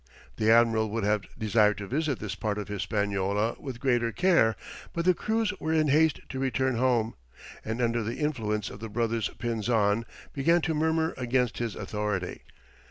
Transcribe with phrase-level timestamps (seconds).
[0.37, 4.55] The admiral would have desired to visit this part of Hispaniola with greater care,
[4.93, 7.13] but the crews were in haste to return home,
[7.63, 12.41] and under the influence of the brothers Pinzon, began to murmur against his authority.